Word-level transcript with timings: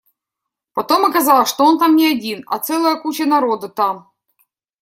Потом 0.73 1.05
оказалось, 1.05 1.47
что 1.47 1.63
он 1.63 1.77
там 1.77 1.95
не 1.95 2.07
один, 2.11 2.43
а 2.47 2.57
целая 2.57 2.99
куча 2.99 3.27
народа 3.27 3.69
там. 3.69 4.11